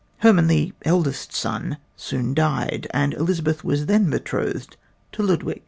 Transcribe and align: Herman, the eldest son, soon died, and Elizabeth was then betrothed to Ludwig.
Herman, 0.21 0.47
the 0.47 0.73
eldest 0.83 1.31
son, 1.31 1.77
soon 1.95 2.33
died, 2.33 2.87
and 2.89 3.13
Elizabeth 3.13 3.63
was 3.63 3.85
then 3.85 4.09
betrothed 4.09 4.75
to 5.11 5.21
Ludwig. 5.21 5.59